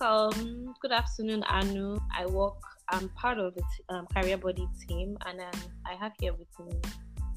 [0.00, 0.74] welcome.
[0.80, 2.00] Good afternoon, Aanu.
[2.16, 2.54] I work.
[2.90, 6.48] I'm part of the t- um, career body team, and um, I have here with
[6.66, 6.72] me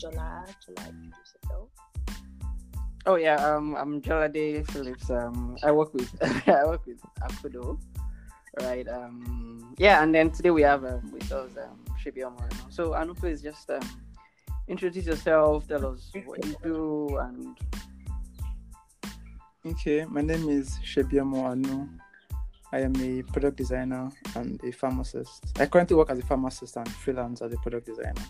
[0.02, 0.46] Jola.
[0.66, 1.70] Jola, introduce yourself.
[3.06, 5.10] Oh yeah, um, I'm Jolade Phillips.
[5.10, 6.12] Um, I work with
[6.48, 7.80] I work with Akudo,
[8.62, 8.88] right?
[8.88, 12.74] Um, yeah, and then today we have um, with us um, Sebiomo Aanu.
[12.74, 13.82] So Aanu, please just um,
[14.68, 15.68] introduce yourself.
[15.68, 17.58] Tell us what you do, and
[19.66, 21.90] Okay, my name is Sebiomo Aanu.
[22.72, 25.58] I am a product designer and a pharmacist.
[25.60, 28.22] I currently work as a pharmacist and freelance as a product designer.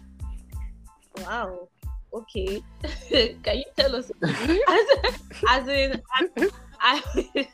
[1.20, 1.70] Wow.
[2.14, 2.62] Okay.
[3.44, 5.20] Can you tell us as,
[5.50, 7.48] as in I, I,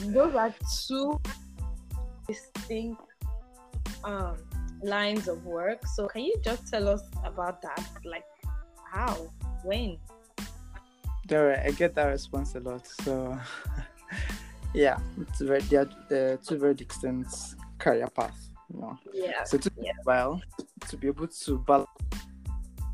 [0.06, 0.54] those are
[0.86, 1.20] two
[2.26, 3.02] distinct
[4.04, 4.36] um
[4.82, 5.86] lines of work.
[5.86, 7.82] So can you just tell us about that?
[8.04, 8.24] Like
[8.90, 9.30] how?
[9.64, 9.98] When?
[11.28, 12.86] There, I get that response a lot.
[12.86, 13.38] So,
[14.74, 17.32] yeah, it's very they are uh, two very distinct
[17.78, 18.50] career paths.
[18.72, 19.44] You know, Yeah.
[19.44, 19.92] so it took me Yeah.
[20.00, 20.42] a while
[20.88, 21.88] to be able to balance,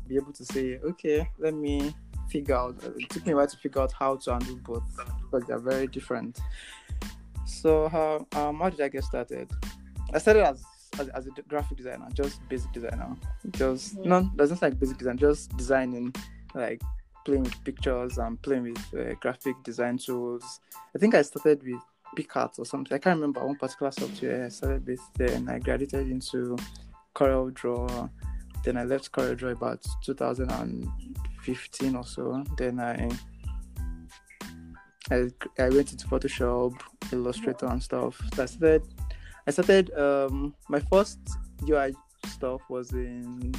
[0.07, 1.93] be able to say, okay, let me
[2.29, 2.75] figure out.
[2.83, 4.83] It took me a while to figure out how to handle both
[5.21, 6.39] because they're very different.
[7.45, 9.49] So, how um, how did I get started?
[10.13, 10.63] I started as
[10.99, 13.15] as, as a graphic designer, just basic designer,
[13.51, 14.05] just Mhm.
[14.05, 16.13] no, doesn't like basic design, just designing,
[16.53, 16.81] like
[17.25, 20.59] playing with pictures and playing with uh, graphic design tools.
[20.95, 21.81] I think I started with
[22.17, 22.95] PicsArt or something.
[22.95, 25.01] I can't remember one particular software I started with.
[25.15, 26.57] Then I graduated into
[27.15, 28.09] Corel Draw.
[28.63, 32.43] Then I left Corel Draw about 2015 or so.
[32.57, 33.09] Then I
[35.11, 36.79] I, I went into Photoshop,
[37.11, 38.21] Illustrator, and stuff.
[38.35, 38.83] So I started.
[39.47, 39.91] I started.
[39.97, 41.19] Um, my first
[41.67, 41.95] UI
[42.27, 43.53] stuff was in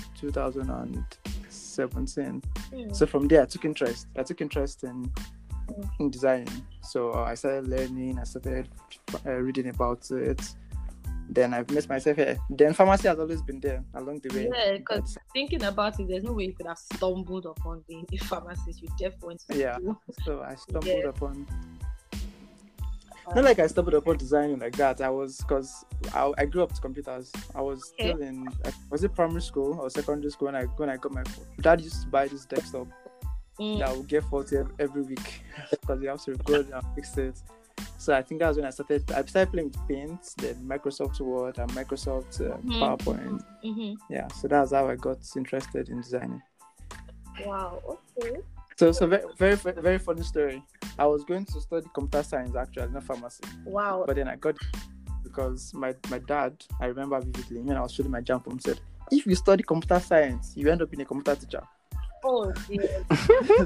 [1.76, 2.42] 2017.
[2.72, 2.92] Hmm.
[2.92, 4.06] So from there, I took interest.
[4.18, 5.10] I took interest in
[6.00, 6.66] in designing.
[6.82, 8.18] So uh, I started learning.
[8.18, 8.68] I started
[9.26, 10.42] uh, reading about it.
[11.32, 12.36] Then I've met myself here.
[12.50, 14.48] Then pharmacy has always been there along the way.
[14.52, 18.16] Yeah, because thinking about it, there's no way you could have stumbled upon being a
[18.24, 18.82] pharmacist.
[18.82, 19.76] You definitely went to Yeah.
[19.76, 20.00] school.
[20.24, 21.08] So I stumbled Yeah.
[21.08, 21.46] upon.
[23.34, 25.00] Not like I stumbled upon designing like that.
[25.00, 27.30] I was because I, I grew up with computers.
[27.54, 28.10] I was Okay.
[28.10, 28.48] still in
[28.90, 31.46] was it primary school or secondary school when I when I got my phone.
[31.60, 32.88] Dad used to buy this desktop
[33.58, 33.78] Mm.
[33.80, 37.38] that would get faulty ev- every week because you have to record and fix it.
[37.98, 39.10] So I think that was when I started.
[39.12, 42.80] I started playing with Paint, then Microsoft Word and Microsoft uh, Mhm.
[42.80, 43.42] PowerPoint.
[43.62, 46.40] hmm Yeah, so that's how I got interested in designing.
[47.44, 47.82] Wow.
[48.18, 48.36] Okay.
[48.80, 50.64] So, so very, very, very funny story.
[50.98, 54.04] I was going to study computer science actually, not pharmacy, Wow.
[54.06, 54.56] but then I got
[55.22, 58.80] because my my dad, I remember vividly when I was showing my JAMB form, said,
[59.12, 61.62] "If you study computer science, you end up being a computer teacher."
[62.24, 63.04] Oh dear.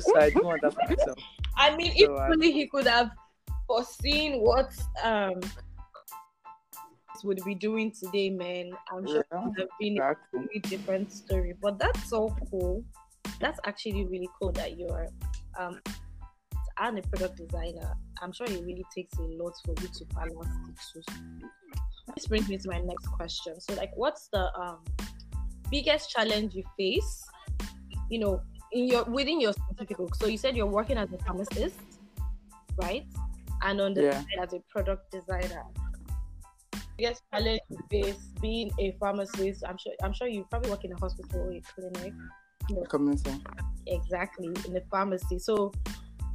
[0.01, 1.19] so I didn't want that for myself.
[1.57, 3.11] I mean, if So, I- only he could have
[3.69, 4.73] foreseen what
[5.05, 5.39] um
[7.23, 8.73] would be doing today, man.
[8.93, 10.49] I'm sure Yeah, it would have been exactly.
[10.57, 11.55] a different story.
[11.63, 12.83] But that's so cool.
[13.41, 15.09] That's actually really cool that you're
[15.59, 15.81] um
[16.79, 17.95] and a product designer.
[18.21, 21.49] I'm sure it really takes a lot for you to balance the two.
[22.15, 23.61] This brings me to my next question.
[23.61, 24.79] So, like, what's the um
[25.71, 27.25] biggest challenge you face?
[28.11, 28.41] You know,
[28.73, 30.15] in your within your specific work.
[30.17, 31.79] So you said you're working as a pharmacist,
[32.83, 33.07] right?
[33.63, 34.21] And on the Yeah.
[34.21, 35.65] side as a product designer.
[36.99, 39.65] Biggest challenge you face being a pharmacist.
[39.67, 39.93] I'm sure.
[40.03, 42.13] I'm sure you probably work in a hospital or a clinic.
[42.69, 43.35] You know, Community.
[43.87, 45.39] exactly in the pharmacy.
[45.39, 45.73] So,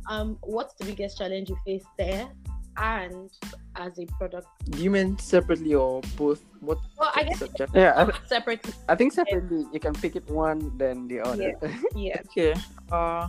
[0.09, 2.29] um, what's the biggest challenge you face there,
[2.77, 3.29] and
[3.75, 4.47] as a product?
[4.69, 6.43] Do you mean separately or both?
[6.59, 6.79] What?
[6.97, 7.71] Well, I guess subject?
[7.73, 8.73] yeah, I, th- separately.
[8.87, 11.53] I think separately you can pick it one then the other.
[11.95, 12.21] Yeah.
[12.29, 12.55] Okay.
[12.91, 13.27] Uh,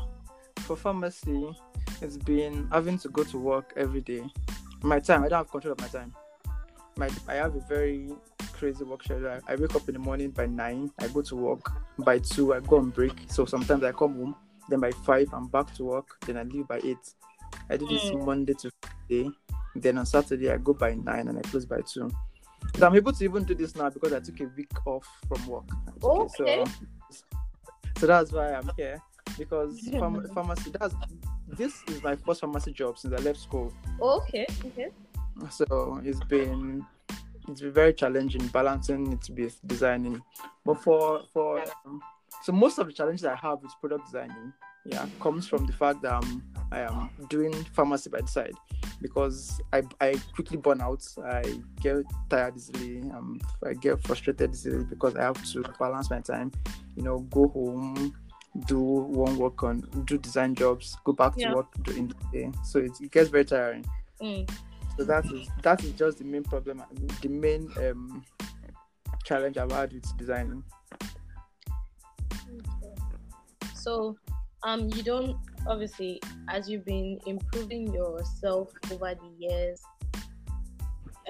[0.60, 1.50] for pharmacy,
[2.00, 4.22] it's been having to go to work every day.
[4.83, 6.15] My time, I don't have control of my time.
[7.00, 8.11] My, I have a very
[8.53, 9.28] crazy work schedule.
[9.49, 10.93] I, I wake up in the morning by nine.
[10.99, 12.53] I go to work by two.
[12.53, 13.15] I go on break.
[13.27, 14.37] So sometimes I come home.
[14.69, 16.19] Then by five, I'm back to work.
[16.27, 16.98] Then I leave by eight.
[17.71, 18.27] I do this Mm.
[18.27, 19.30] Monday to Friday.
[19.74, 22.10] Then on Saturday, I go by nine and I close by two.
[22.77, 25.47] So I'm able to even do this now because I took a week off from
[25.47, 25.65] work.
[25.89, 26.65] I took it, Okay.
[27.09, 27.24] So,
[27.97, 29.01] so that's why I'm here
[29.39, 30.71] because pharm- pharmacy.
[30.78, 30.95] That's
[31.48, 33.72] this is my first pharmacy job since I left school.
[34.03, 34.47] okay.
[34.66, 34.89] Okay.
[35.48, 36.84] So it's been
[37.52, 40.22] it's been very challenging balancing it with designing.
[40.64, 42.00] But for for um,
[42.42, 44.52] so most of the challenges I have with product designing,
[44.84, 46.42] yeah, comes from the fact that um,
[46.72, 48.54] I am doing pharmacy by the side
[49.02, 51.06] because I I quickly burn out.
[51.24, 51.42] I
[51.80, 53.00] get tired easily.
[53.10, 56.52] Um, I get frustrated easily because I have to balance my time.
[56.97, 58.14] You know, go home,
[58.66, 61.54] do one work on, do design jobs, go back to Yeah.
[61.54, 62.52] work during the day.
[62.64, 63.84] So it, it gets very tiring.
[64.20, 64.50] Mm.
[65.00, 66.82] So that is that is just the main problem,
[67.22, 68.22] the main um,
[69.24, 70.62] challenge I've had with designing.
[73.74, 74.18] So,
[74.62, 79.80] um, you don't obviously as you've been improving yourself over the years.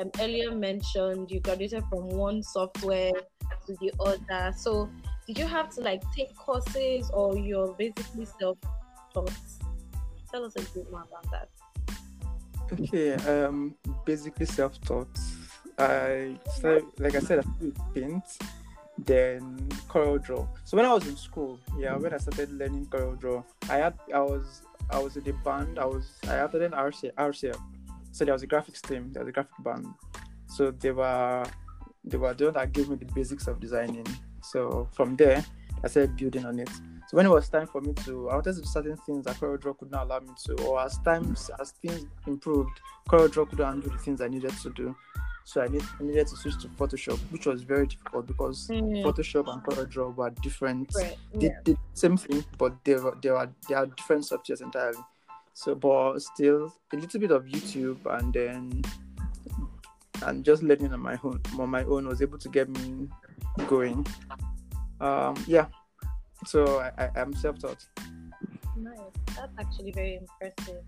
[0.01, 3.13] Um, earlier mentioned you graduated from one software
[3.69, 4.53] to the other.
[4.57, 4.91] So,
[5.29, 9.31] did you have to like take courses or you're basically self-taught?
[10.33, 11.60] Tell us a bit more about that.
[12.73, 13.75] Okay, um,
[14.05, 15.19] basically self-taught.
[15.79, 18.25] I started, like I said, I started Paint,
[18.99, 20.47] then Corel Draw.
[20.65, 23.95] So when I was in school, yeah, when I started learning Corel Draw, I had,
[24.15, 25.79] I was, I was in the band.
[25.79, 27.59] I was, I attended RCF, RCF.
[28.13, 29.87] So there was a graphics team, there was a graphic band.
[30.47, 31.45] So they were,
[32.05, 34.07] they were the one that gave me the basics of designing.
[34.43, 35.45] So from there,
[35.83, 36.71] I started building on it.
[37.11, 39.35] So when it was time for me to, I wanted to do certain things that
[39.41, 43.91] CorelDRAW could not allow me to, or as times as things improved, CorelDRAW couldn't handle
[43.91, 44.95] the things I needed to do.
[45.43, 49.03] So I, need, I needed to switch to Photoshop, which was very difficult because mm.
[49.03, 50.93] Photoshop and CorelDRAW were different.
[50.95, 51.17] Right.
[51.35, 55.03] They did the same thing, but they were they were they are different softwares entirely.
[55.53, 58.83] So, but still a little bit of YouTube and then
[60.23, 63.09] and just learning on my own on my own was able to get me
[63.67, 64.07] going.
[65.01, 65.67] Um, yeah,
[66.47, 67.85] so I, I am self-taught.
[68.77, 68.99] Nice.
[69.37, 70.83] That's actually very impressive.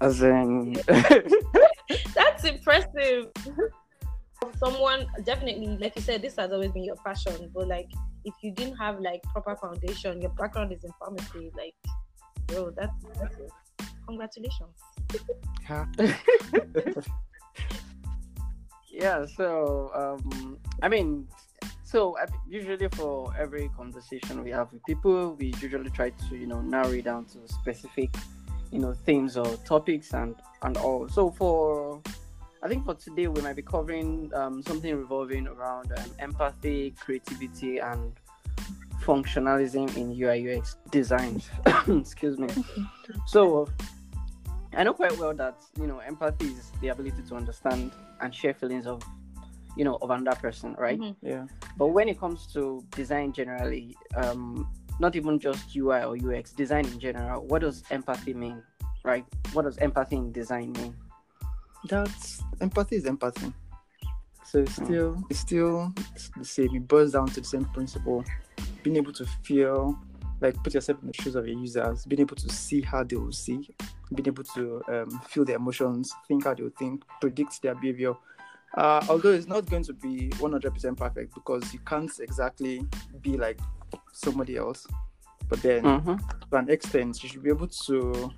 [0.00, 0.74] As in,
[2.14, 3.30] that's impressive.
[4.58, 7.50] Someone definitely, like you said, this has always been your passion.
[7.54, 7.88] But like,
[8.24, 11.50] if you didn't have like proper foundation, your background is in pharmacy.
[11.56, 11.74] Like,
[12.46, 13.50] bro, that's impressive.
[14.06, 14.76] Congratulations.
[15.68, 15.86] Yeah.
[18.88, 19.26] yeah.
[19.36, 21.28] So, um, I mean,
[21.96, 22.14] so
[22.46, 26.90] usually for every conversation we have with people, we usually try to you know narrow
[26.90, 28.14] it down to specific
[28.70, 31.08] you know themes or topics and and all.
[31.08, 32.02] So for
[32.62, 37.78] I think for today we might be covering um, something revolving around um, empathy, creativity,
[37.78, 38.12] and
[39.02, 41.40] functionalism in UI UX design.
[41.88, 42.48] Excuse me.
[43.26, 43.68] So
[44.74, 47.90] I know quite well that you know empathy is the ability to understand
[48.20, 49.02] and share feelings of
[49.76, 50.98] you know of another person right?
[50.98, 51.26] Mm-hmm.
[51.26, 51.46] yeah.
[51.76, 54.68] But when it comes to design generally um
[54.98, 58.62] not even just ui or ux design in general what does empathy mean
[59.04, 59.24] right?
[59.52, 60.94] What does empathy in design mean?
[61.88, 63.52] That's empathy is empathy.
[64.44, 65.92] So it's still it's still
[66.36, 66.74] the same.
[66.74, 68.24] It boils down to the same principle.
[68.82, 69.98] Being able to feel
[70.40, 73.16] like put yourself in the shoes of your users, being able to see how they
[73.16, 73.68] will see,
[74.14, 78.14] being able to um, feel their emotions, think how they will think, predict their behavior,
[78.76, 82.86] uh, although it's not going to be 100% perfect because you can't exactly
[83.22, 83.58] be like
[84.12, 84.86] somebody else.
[85.48, 86.16] But then, mm-hmm.
[86.50, 88.32] to an extent, you should be able to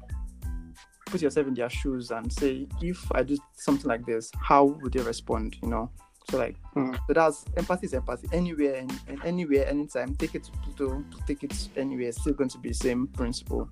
[1.07, 4.93] put yourself in their shoes and say, if I do something like this, how would
[4.93, 5.57] they respond?
[5.63, 5.91] You know.
[6.31, 6.95] So like, mm.
[7.07, 8.29] so that's empathy is empathy.
[8.33, 10.15] Anywhere and, and anywhere, anytime.
[10.15, 12.09] Take it to Pluto, to take it anywhere.
[12.09, 13.69] It's still going to be the same principle.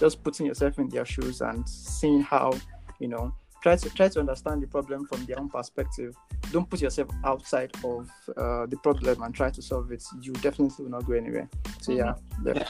[0.00, 2.54] Just putting yourself in their shoes and seeing how,
[2.98, 6.14] you know, try to try to understand the problem from their own perspective.
[6.52, 10.02] Don't put yourself outside of uh, the problem and try to solve it.
[10.20, 11.48] You definitely will not go anywhere.
[11.80, 12.56] So yeah, mm-hmm.
[12.56, 12.68] yeah.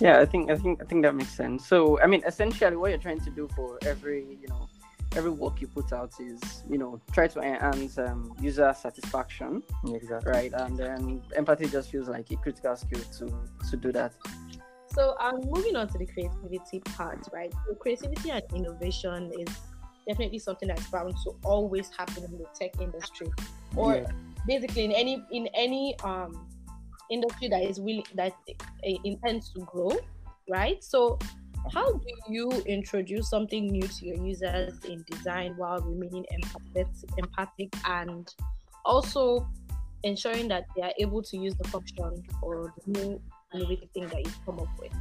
[0.00, 1.66] Yeah, I think I think I think that makes sense.
[1.66, 4.68] So I mean, essentially, what you're trying to do for every you know
[5.14, 9.62] every work you put out is you know try to enhance um, user satisfaction.
[9.86, 10.32] Exactly.
[10.32, 13.32] Right, and then empathy just feels like a critical skill to
[13.70, 14.12] to do that.
[14.94, 17.52] So um, moving on to the creativity part, right?
[17.66, 19.48] So creativity and innovation is
[20.06, 23.28] definitely something that's bound to always happen in the tech industry,
[23.76, 24.10] or yeah.
[24.46, 26.46] basically in any in any um
[27.10, 29.92] industry that is willing that uh, intends to grow,
[30.48, 30.82] right?
[30.82, 31.18] So
[31.72, 37.72] how do you introduce something new to your users in design while remaining empathic, empathic
[37.86, 38.28] and
[38.84, 39.48] also
[40.02, 43.22] ensuring that they are able to use the function or the new
[43.54, 44.92] innovative thing that you come up with.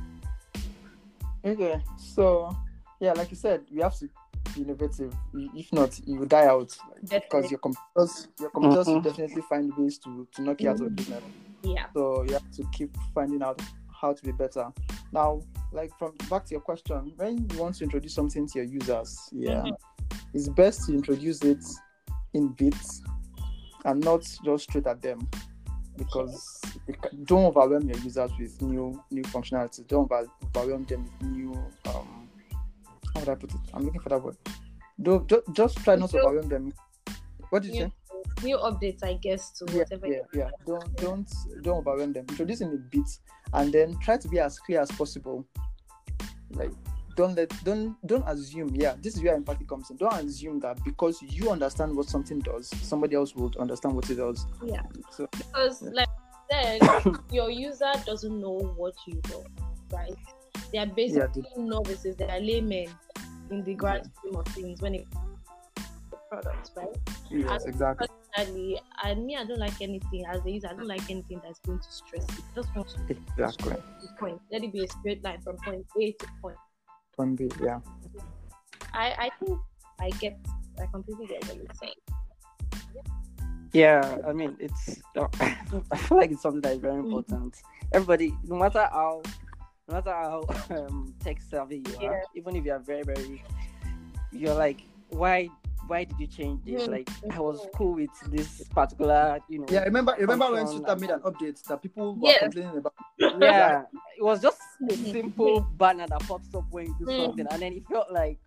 [1.43, 2.55] Okay, so
[2.99, 4.07] yeah, like you said, we have to
[4.53, 5.13] be innovative.
[5.33, 6.75] If not, you will die out
[7.09, 8.93] because your computers, your computers mm-hmm.
[8.95, 10.95] will definitely find ways to to knock you out of mm-hmm.
[10.95, 11.23] business.
[11.63, 11.85] Yeah.
[11.95, 13.61] So you have to keep finding out
[13.99, 14.71] how to be better.
[15.11, 15.41] Now,
[15.71, 19.17] like from back to your question, when you want to introduce something to your users,
[19.31, 20.17] yeah, mm-hmm.
[20.33, 21.63] it's best to introduce it
[22.33, 23.01] in bits
[23.85, 25.27] and not just straight at them
[25.97, 26.61] because
[27.25, 29.85] don't overwhelm your users with new new functionality.
[29.87, 30.11] Don't
[30.55, 31.53] overwhelm them with new
[31.85, 32.29] um
[33.13, 33.59] how would I put it?
[33.73, 34.37] I'm looking for that word.
[35.01, 36.73] Don't just, just try not to overwhelm them.
[37.49, 37.91] What did you say?
[38.43, 40.07] New updates, I guess, to yeah, whatever.
[40.07, 40.49] Yeah, yeah.
[40.65, 42.25] Don't don't don't overwhelm them.
[42.29, 43.09] Introduce in a bit
[43.53, 45.45] and then try to be as clear as possible.
[46.51, 46.71] Like
[47.21, 48.69] don't let don't don't assume.
[48.73, 49.97] Yeah, this is where empathy comes in.
[49.97, 54.15] Don't assume that because you understand what something does, somebody else will understand what it
[54.15, 54.47] does.
[54.65, 54.81] Yeah.
[55.11, 56.09] So Because like
[56.49, 56.79] then
[57.31, 59.43] your user doesn't know what you know,
[59.93, 60.15] right?
[60.71, 62.87] They are basically novices, they are laymen
[63.51, 65.37] in the grand scheme of things when it comes
[66.11, 66.87] to products, right?
[67.29, 68.07] yes, exactly.
[68.35, 71.59] Personally, I me, I don't like anything as a user, I don't like anything that's
[71.59, 73.75] going to stress me I just want to Exactly.
[74.19, 74.41] point.
[74.51, 76.57] Let it be a straight line from point A to point.
[77.17, 77.79] Can be, yeah.
[78.93, 79.59] I, I think
[79.99, 80.39] I get
[80.81, 81.93] I completely get what you're saying.
[83.73, 85.01] Yeah, I mean, it's.
[85.15, 87.55] I feel like it's something that is very important.
[87.93, 89.21] Everybody, no matter how,
[89.87, 90.43] no matter how
[90.75, 92.21] um, tech savvy you are, Yeah.
[92.35, 93.43] even if you are very, very,
[94.31, 95.49] you're like, why,
[95.91, 96.87] why did you change this?
[96.87, 99.65] Like, I was cool with this particular, you know.
[99.69, 102.43] Yeah, remember remember when function Twitter made an update that people were Yes.
[102.43, 102.93] complaining about?
[103.41, 103.83] yeah,
[104.17, 105.11] it was just a Mhm.
[105.11, 107.17] simple banner that pops up when you do Mm.
[107.17, 108.39] something, and then it felt like,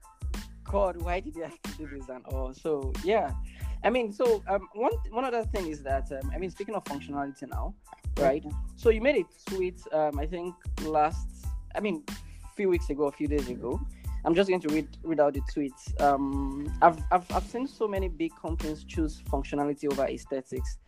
[0.65, 2.55] God, why did you have to do this and all?
[2.55, 3.31] So yeah,
[3.85, 6.85] I mean, so um, one one other thing is that um, I mean, speaking of
[6.85, 7.75] functionality now,
[8.17, 8.45] right?
[8.77, 11.29] So you made a tweet, um, I think last,
[11.75, 12.05] I mean,
[12.57, 13.79] few weeks ago, a few days ago.
[14.25, 16.01] I'm just going to read read out the tweets.
[16.01, 20.79] Um, I've, I've I've seen so many big companies choose functionality over aesthetics,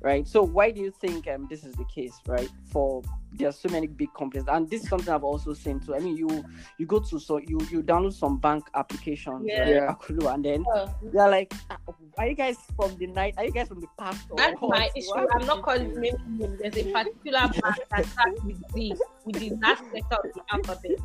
[0.00, 0.26] right?
[0.26, 2.48] So why do you think um this is the case, right?
[2.72, 5.94] For there's so many big companies, and this is something I've also seen too.
[5.94, 6.42] I mean, you
[6.78, 9.60] you go to so you you download some bank applications, Yeah.
[9.84, 10.34] right, Yeah.
[10.34, 11.78] And then Uh, they're like, "Ah,
[12.18, 13.34] are you guys from the night?
[13.36, 14.26] Are you guys from the past?
[14.30, 14.78] or that's what?
[14.78, 15.08] my issue.
[15.14, 16.56] Why I'm not calling do name name.
[16.60, 18.94] There's a particular bank that starts with Z,
[19.24, 20.98] with the last letter of the alphabet.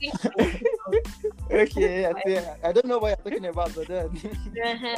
[0.00, 0.62] You think-
[1.50, 4.08] Okay, I, think, I don't know what you're talking about, but then
[4.64, 4.96] Uh-huh.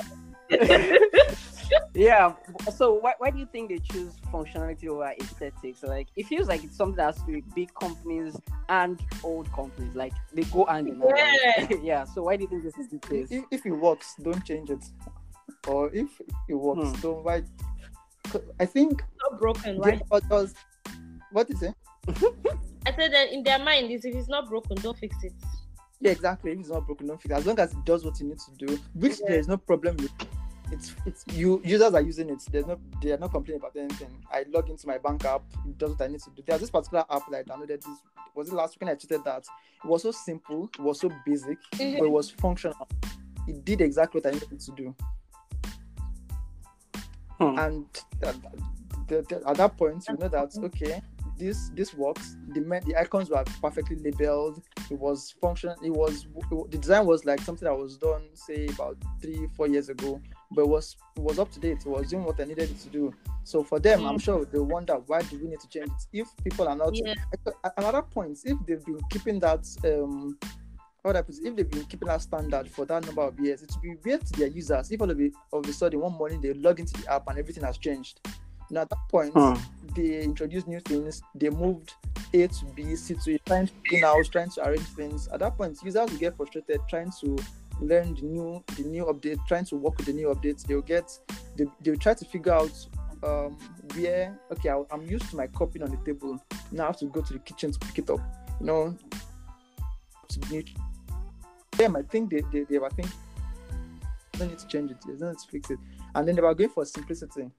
[1.94, 2.34] yeah
[2.76, 6.62] so why, why do you think they choose functionality over aesthetics like it feels like
[6.62, 8.36] it's something that has to be big companies
[8.68, 11.76] and old companies like they go hand in hand Yeah.
[11.82, 14.44] yeah so why do you think this is the case if, if it works, don't
[14.44, 14.84] change it.
[15.68, 16.08] Or if
[16.48, 17.00] it works, Hmm.
[17.00, 17.42] don't why.
[18.60, 20.02] I think not broken, yeah, right?
[20.10, 20.54] but does
[21.30, 21.74] what is it?
[22.86, 25.32] I said that in their mind is if it's not broken, don't fix it.
[26.00, 26.52] Yeah, exactly.
[26.52, 27.38] If it's not broken, don't fix it.
[27.38, 29.26] As long as it does what it needs to do, which Yeah.
[29.28, 30.10] there is no problem with.
[30.72, 32.42] It's it's you users are using it.
[32.50, 34.08] There's no they are not complaining about anything.
[34.32, 36.42] I log into my bank app, it does what I need to do.
[36.46, 37.82] There's this particular app that I downloaded.
[37.82, 37.98] This
[38.34, 39.44] was it last weekend I tweeted that
[39.84, 41.98] it was so simple, it was so basic, mm-hmm.
[41.98, 42.88] but it was functional.
[43.46, 44.94] It did exactly what I needed to do.
[47.38, 47.58] Hmm.
[47.58, 47.86] and
[48.22, 48.36] uh, at,
[49.08, 50.64] the, the- at that point you know that mm-hmm.
[50.66, 51.02] okay
[51.38, 56.26] this this works the me- the icons were perfectly labeled it was functional it was
[56.70, 60.20] the design was like something that was done say about three four years ago
[60.52, 62.78] but it was it was up to date it was doing what i needed it
[62.78, 63.12] to do
[63.44, 64.22] so for them i'm Mm.
[64.22, 67.14] sure they wonder why do we need to change it if people are not Yeah.
[67.64, 70.38] at another point if they've been keeping that um
[71.02, 73.82] what happens if they've been keeping that standard for that number of years, it will
[73.82, 76.52] be weird to their users if all of, it, of a sudden one morning they
[76.54, 78.20] log into the app and everything has changed.
[78.70, 79.54] Now at that point, Hmm.
[79.94, 81.94] They introduced new things, they moved
[82.34, 85.28] A to B, C to A, trying to in house, trying to arrange things.
[85.28, 87.38] At that point, users will get frustrated trying to
[87.80, 90.66] learn the new the new update, trying to work with the new updates.
[90.66, 91.10] They'll get
[91.56, 92.72] they, they'll try to figure out
[93.22, 93.56] um
[93.94, 96.42] where okay, I, I'm used to my copying on the table.
[96.70, 98.20] Now I have to go to the kitchen to pick it up.
[98.60, 98.96] You know,
[101.76, 103.12] them, I think they, they, they were thinking,
[104.32, 105.78] don't need to change it, they don't need to fix it.
[106.14, 107.50] And then they were going for simplicity.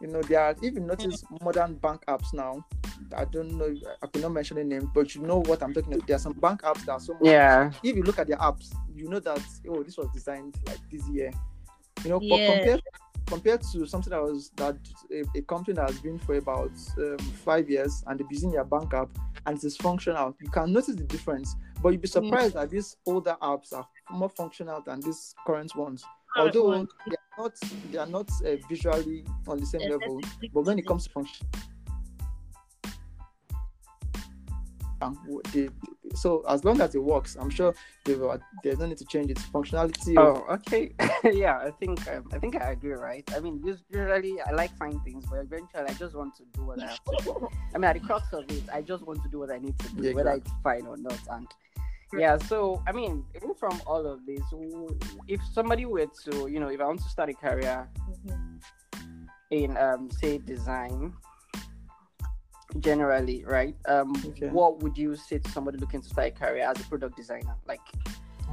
[0.00, 2.64] You know, there are, if you notice modern bank apps now,
[3.16, 6.06] I don't know, I cannot mention the name, but you know what I'm talking about.
[6.06, 7.24] There are some bank apps that are so much.
[7.24, 10.78] yeah If you look at their apps, you know that, oh, this was designed like
[10.90, 11.30] this year.
[12.04, 12.46] You know, but Yeah.
[12.46, 12.80] compared
[13.26, 14.76] compared to something that was that
[15.12, 18.64] a, a company that has been for about um, five years and they're using their
[18.64, 19.08] bank app
[19.46, 21.54] and it is functional, you can notice the difference.
[21.80, 26.04] But you'd be surprised that these older apps are more functional than these current ones.
[26.36, 27.52] Current Although they are not
[27.90, 30.20] they are not uh, visually on the same level,
[30.54, 31.46] but when it comes to function,
[35.02, 35.18] um,
[35.52, 35.70] they, they-
[36.16, 37.72] so as long as it works, I'm sure
[38.04, 40.18] they will, there's no need to change its functionality.
[40.18, 40.92] Oh, okay.
[41.24, 43.22] yeah, I think um, I think I agree, right?
[43.32, 46.82] I mean, usually I like fine things, but eventually I just want to do what
[46.82, 47.48] I have to do.
[47.74, 49.78] I mean, at the crux of it, I just want to do what I need
[49.78, 51.18] to do, Yeah, whether it's fine or not.
[51.30, 51.46] And
[52.16, 54.40] yeah, so I mean, even from all of this,
[55.28, 58.60] if somebody were to, you know, if I want to start a career Mhm.
[59.50, 61.12] in, um, say, design,
[62.78, 63.76] generally, right?
[63.88, 64.48] Um, Okay.
[64.48, 67.56] what would you say to somebody looking to start a career as a product designer?
[67.66, 67.80] Like,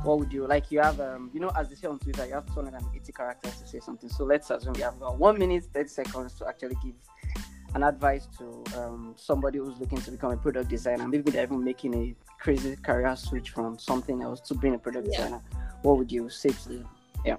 [0.03, 0.71] what would you like?
[0.71, 3.67] You have, um, you know, as they say on Twitter, you have 280 characters to
[3.67, 4.09] say something.
[4.09, 6.95] So let's assume you have about one minute, 30 seconds to actually give
[7.75, 11.63] an advice to um, somebody who's looking to become a product designer, maybe they're even
[11.63, 15.17] making a crazy career switch from something else to being a product Yeah.
[15.17, 15.41] designer,
[15.81, 16.89] what would you say to them?
[17.25, 17.37] Yeah.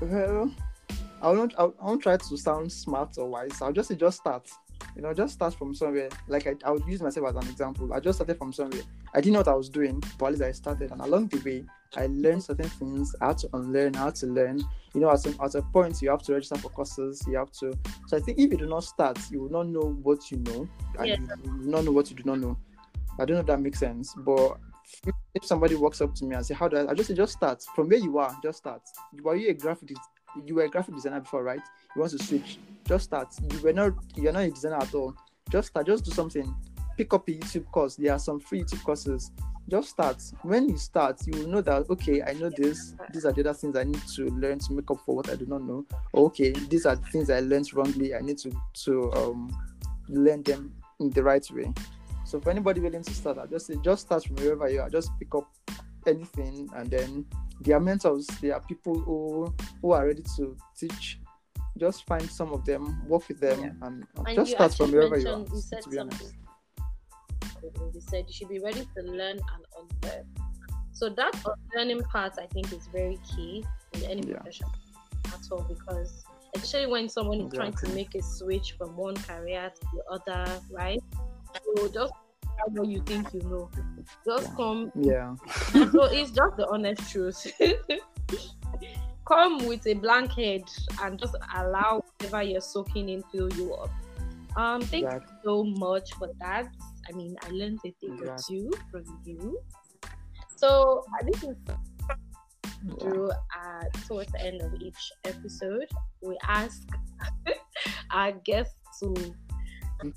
[0.00, 0.50] Well,
[1.22, 1.54] I won't.
[1.58, 3.62] I won't try to sound smart or wise.
[3.62, 4.48] I'll just say just start.
[4.96, 6.08] You know, just start from somewhere.
[6.26, 7.92] Like I, I would use myself as an example.
[7.92, 8.80] I just started from somewhere.
[9.12, 11.38] I didn't know what I was doing, but at least I started, and along the
[11.40, 11.64] way,
[11.96, 13.14] I learned certain things.
[13.20, 14.58] Had to unlearn, how to learn.
[14.94, 17.22] You know, at a, at a point, you have to register for courses.
[17.28, 17.78] You have to.
[18.06, 20.66] So I think if you do not start, you will not know what you know,
[20.98, 21.16] and Yeah.
[21.44, 22.56] you will not know what you do not know.
[23.18, 24.58] I don't know if that makes sense, but
[25.06, 27.14] if- if somebody walks up to me and say, "How do I?" I just say,
[27.14, 28.34] "Just start from where you are.
[28.42, 28.80] Just start."
[29.22, 29.90] Were you a graphic?
[30.44, 31.60] You were a graphic designer before, right?
[31.94, 32.58] You want to switch?
[32.84, 33.34] Just start.
[33.50, 33.92] You were not.
[34.14, 35.14] You're not a designer at all.
[35.50, 35.86] Just start.
[35.86, 36.54] Just do something.
[36.96, 37.96] Pick up a YouTube course.
[37.96, 39.32] There are some free YouTube courses.
[39.68, 40.22] Just start.
[40.42, 42.94] When you start, you will know that okay, I know this.
[43.12, 45.34] These are the other things I need to learn to make up for what I
[45.34, 45.84] do not know.
[46.14, 48.14] Okay, these are the things I learned wrongly.
[48.14, 48.52] I need to
[48.84, 49.50] to um
[50.08, 51.72] learn them in the right way.
[52.24, 54.90] So for anybody willing to start, I just say just start from wherever you are.
[54.90, 55.48] Just pick up
[56.08, 57.26] anything, and then
[57.60, 58.26] there are mentors.
[58.40, 61.20] There are people who who are ready to teach.
[61.78, 63.86] Just find some of them, work with them, Yeah.
[63.86, 65.40] and, And just start from wherever you are.
[65.40, 66.34] you said to be honest.
[67.94, 70.26] You said you should be ready to learn and unlearn.
[70.92, 71.34] So that
[71.74, 74.36] learning part, I think, is very key in any Yeah.
[74.36, 74.66] profession
[75.26, 79.70] at all because especially when someone is trying to make a switch from one career
[79.78, 81.02] to the other, right?
[81.76, 82.12] So just
[82.68, 83.70] what you think you know.
[84.24, 85.34] Just come Yeah,
[85.72, 87.46] so it's just the honest truth.
[89.26, 90.62] Come with a blank head
[91.02, 93.90] and just allow whatever you're soaking in fill you up.
[94.56, 96.68] Um, thank you so much for that.
[97.08, 99.58] I mean, I learned a thing or two from you.
[100.56, 101.56] So uh, this is
[102.86, 102.94] Yeah.
[103.00, 105.88] through uh, towards the end of each episode.
[106.20, 106.86] We ask
[108.12, 109.12] our guests to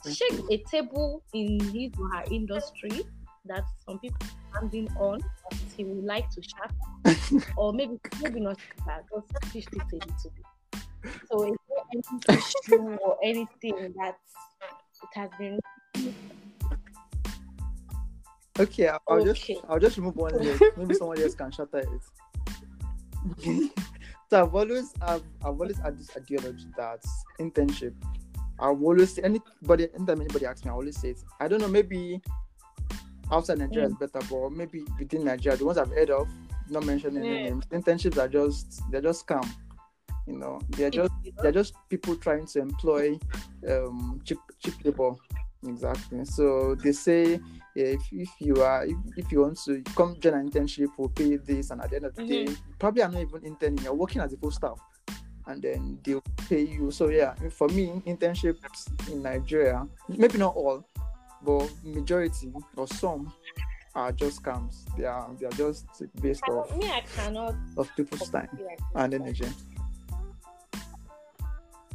[0.07, 3.03] shake a table in his or her industry
[3.45, 8.39] that some people are standing on that he would like to shatter, or maybe maybe
[8.39, 10.81] not shatter, just shift it a little bit.
[11.31, 14.17] So is there any issue or anything that
[15.01, 15.59] it has been
[18.59, 20.59] Okay, I'll, I'll just I'll just remove one leg.
[20.77, 21.89] Maybe someone else can shatter it.
[24.29, 27.01] so I've always I've, I've always had this ideology that
[27.39, 27.93] internship.
[28.61, 31.23] I've always say anybody anytime anybody asks me, I always say it.
[31.39, 32.21] I don't know, maybe
[33.31, 36.27] outside Nigeria is better, but maybe within Nigeria, the ones I've heard of,
[36.69, 37.43] not mentioning any Yeah.
[37.49, 39.47] names, internships are just they're just scam.
[40.27, 43.17] You know, they're just they're just people trying to employ
[43.67, 45.11] um cheap cheap labor
[45.67, 47.37] exactly so they say
[47.75, 51.35] if, if you are if, if you want to come join an internship we'll pay
[51.35, 52.47] this and at the end of the day
[52.79, 54.79] probably i'm not even interning you're working as a full staff
[55.49, 60.85] and then they'll pay you so yeah for me internships in nigeria maybe not all
[61.43, 63.33] but majority or some
[63.95, 65.85] are just scams they are they are just
[66.21, 68.49] based I off me, I cannot of people's time
[68.95, 69.47] and energy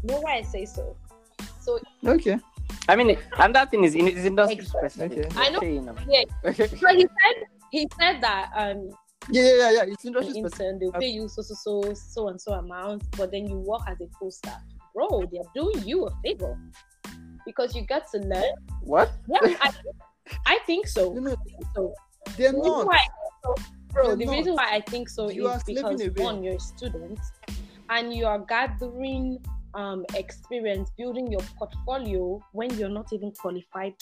[0.03, 0.97] know why I say so.
[1.61, 2.39] So okay
[2.89, 4.91] I mean, and that thing is, in, is industry Exactly.
[4.91, 5.27] specific.
[5.27, 5.41] Okay.
[5.41, 5.57] I know.
[5.59, 5.95] Okay, you know.
[6.07, 6.67] yeah, Okay.
[6.67, 7.37] so he said
[7.71, 8.91] he said that um
[9.31, 9.83] yeah yeah yeah, yeah.
[9.89, 13.31] it's industry specific intern they'll pay you so so so so and so amount, but
[13.31, 14.61] then you work as a full staff.
[14.95, 16.57] Bro, they're doing you a favor
[17.45, 18.55] because you got to learn.
[18.83, 19.11] What?
[19.29, 19.73] Yeah, I,
[20.47, 21.15] I think so.
[21.15, 21.95] you know I think so.
[22.37, 22.99] they're The not why
[23.43, 23.55] so,
[23.93, 24.33] bro, They're the not.
[24.37, 27.19] reason why I think so You is because one, you're a student
[27.91, 29.39] and you are gathering
[29.75, 33.95] um experience, building your portfolio when you're not even qualified.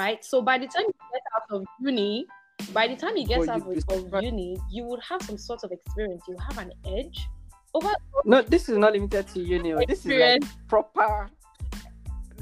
[0.00, 0.24] Right?
[0.24, 2.26] So by the time you get out of uni,
[2.72, 5.64] by the time you get out you- of, of uni, you would have some sort
[5.64, 6.22] of experience.
[6.28, 7.28] You have an edge
[7.74, 7.90] over
[8.24, 9.72] No, this is not limited to uni.
[9.72, 9.82] oh.
[9.86, 11.28] This is like proper.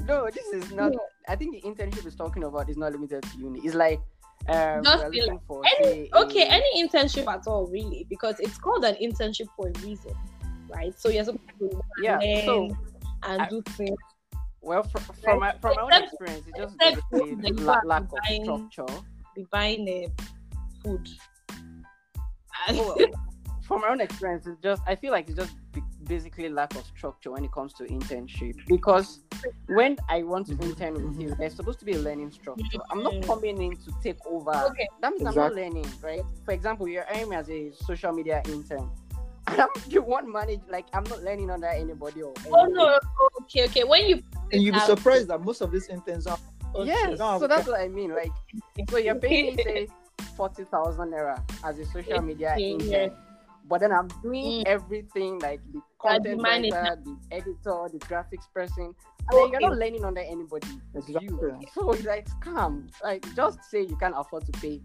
[0.05, 0.93] No, this is not.
[0.93, 0.99] Yeah.
[1.27, 3.59] I think the internship is talking about is not limited to uni.
[3.63, 3.99] It's like
[4.49, 8.07] um, Just we're be looking for any say, okay a- any internship at all really
[8.09, 10.13] because it's called an internship for a reason
[10.67, 12.77] right so you're supposed to Yeah, learn so
[13.21, 13.95] and I- do things
[14.61, 17.73] Well, from, from my from my own experience, it's just except basically when you la-
[17.75, 19.03] are lack of structure.
[19.35, 20.23] Be buying uh,
[20.83, 21.07] food
[22.69, 22.97] Well,
[23.63, 25.55] from my own experience, it's just I feel like it's just
[26.05, 29.19] basically lack of structure when it comes to internship because
[29.67, 32.79] when I want to Mhm, intern with you, there's supposed to be a learning structure.
[32.91, 33.27] I'm not Mhm.
[33.27, 34.51] coming in to take over.
[34.51, 36.21] okay That means I'm not learning, right?
[36.45, 38.89] For example, you're hiring me as a social media intern.
[39.47, 42.99] And I'm the one manage like I'm not learning under anybody or oh no
[43.43, 46.37] okay okay when you and you'll be surprised that most of these interns are
[46.75, 46.87] okay.
[46.87, 48.13] Yes, No, so that's what I mean.
[48.13, 48.31] Like,
[48.89, 49.87] so you're paying me say
[50.35, 53.07] forty thousand naira as a social media intern, yeah.
[53.67, 54.67] but then I'm doing Mm.
[54.67, 58.93] everything like the content writer, the editor, the graphics person.
[59.29, 60.67] And then you're not learning under anybody.
[60.95, 61.27] Exactly.
[61.27, 61.59] you.
[61.73, 62.89] So it's like scam.
[63.03, 64.81] Like just say you can't afford to pay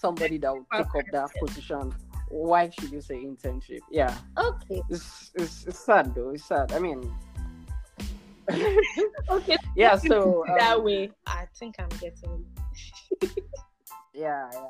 [0.00, 1.94] somebody that will take up that position.
[2.30, 3.78] Why should you say internship?
[3.90, 4.14] Yeah.
[4.36, 4.82] Okay.
[4.90, 6.30] It's it's, it's sad though.
[6.30, 6.72] It's sad.
[6.72, 7.12] I mean
[9.30, 9.56] Okay.
[9.76, 12.44] yeah, so that um, way, I think I'm getting.
[14.16, 14.60] Yeah, yeah.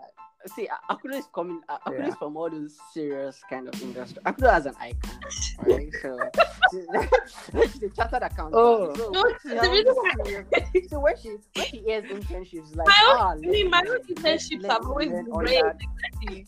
[0.57, 1.61] See, A- Akudo is coming.
[1.69, 2.09] A- Akudo Yeah.
[2.09, 4.23] is from all those serious kind of industry.
[4.25, 5.21] Akudo has an icon,
[5.67, 5.91] right?
[6.01, 6.19] So
[6.71, 8.55] she's, she's a chartered accountant.
[8.55, 8.95] Oh.
[8.95, 12.75] so, No, the has reason this serious- so when she when she hears internships, she's
[12.75, 15.25] like, My own- ah, I mean, my let's own learn, internships let's have always learn
[15.27, 16.47] been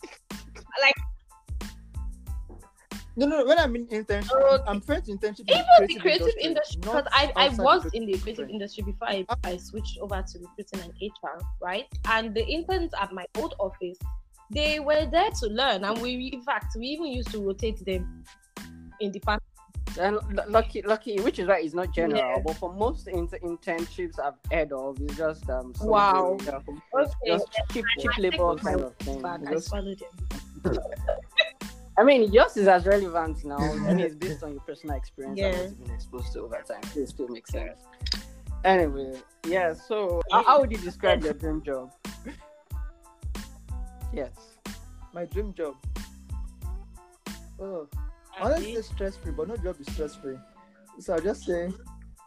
[3.17, 3.43] No, no.
[3.45, 4.63] When I'm in internship, Okay.
[4.67, 5.39] I'm referring to internship.
[5.39, 8.53] in even the creative industry, because I, I was the in the creative industry.
[8.53, 11.85] industry before I, I switched over to recruiting and HR, right?
[12.05, 13.97] And the interns at my old office,
[14.51, 18.23] they were there to learn, and we in fact we even used to rotate them
[18.99, 19.41] in the past.
[19.99, 22.37] And lucky, lucky, which is why it's not general, Yeah.
[22.45, 26.37] but for most inter- internships I've heard of, it's just um, some Wow.
[26.41, 26.59] very, uh,
[26.99, 29.21] Okay, just cheap, cheap I labor kind of thing.
[29.23, 29.99] back, I swallowed
[30.63, 30.77] them.
[31.99, 33.57] I mean, yours is as relevant now.
[33.87, 35.59] I mean, it's based on your personal experience and Yeah.
[35.61, 36.83] what you've been exposed to over time.
[36.93, 37.79] So it still makes sense.
[38.63, 39.13] Anyway,
[39.47, 39.73] yeah.
[39.73, 41.91] So, how, how would you describe your dream job?
[44.13, 44.33] Yes.
[45.13, 45.75] My dream job.
[47.59, 47.87] Oh,
[48.39, 48.81] honestly, Abi?
[48.83, 50.37] stress free, but no job is stress free.
[50.99, 51.69] So I'll just say,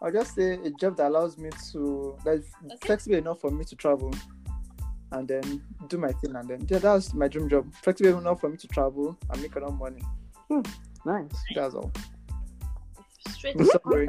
[0.02, 2.76] I'll just say a job that allows me to that is Okay.
[2.86, 4.12] flexible enough for me to travel,
[5.12, 7.72] and then do my thing, and then yeah, that's my dream job.
[7.82, 10.02] Flexible enough for me to travel and make enough money.
[10.48, 10.60] Hmm,
[11.04, 11.32] Nice.
[11.54, 11.90] That's all.
[13.30, 14.06] straight Sorry.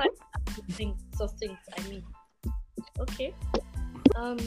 [0.55, 2.03] succinct, succinct, I mean.
[2.99, 3.33] Okay.
[4.15, 4.37] Um.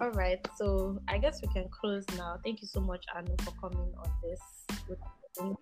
[0.00, 0.40] All right.
[0.56, 2.38] So I guess we can close now.
[2.44, 5.56] Thank you so much, Aanu, for coming on this episode.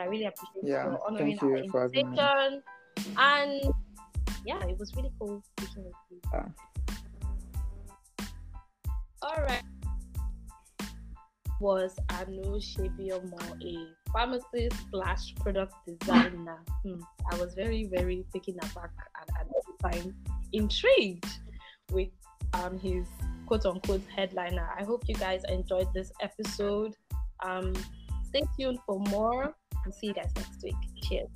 [0.00, 2.18] I really appreciate Yeah, you honoring thank you our for having me.
[2.18, 2.62] invitation.
[3.18, 3.74] And
[4.44, 6.20] yeah, it was really cool speaking with you.
[6.32, 6.46] Yeah.
[9.36, 9.62] All right.
[11.60, 16.58] Was Aanu Sebiomo a pharmacist slash product designer?
[16.84, 17.00] Hmm.
[17.30, 20.14] I was very, very taken aback and at the time
[20.52, 21.26] intrigued
[21.92, 22.08] with
[22.54, 23.06] um his
[23.46, 24.68] quote unquote headliner.
[24.78, 26.94] I hope you guys enjoyed this episode.
[27.44, 27.74] Um,
[28.24, 30.76] stay tuned for more and see you guys next week.
[31.02, 31.28] Cheers.